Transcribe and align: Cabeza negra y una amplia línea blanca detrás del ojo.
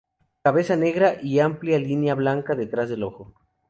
Cabeza 0.41 0.75
negra 0.75 1.17
y 1.21 1.35
una 1.35 1.45
amplia 1.45 1.77
línea 1.77 2.15
blanca 2.15 2.55
detrás 2.55 2.89
del 2.89 3.03
ojo. 3.03 3.35